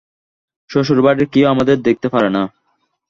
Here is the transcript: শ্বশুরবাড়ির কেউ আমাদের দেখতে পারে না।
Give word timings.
শ্বশুরবাড়ির 0.69 1.27
কেউ 1.33 1.45
আমাদের 1.49 1.77
দেখতে 1.81 2.07
পারে 2.09 2.29
না। 2.29 2.43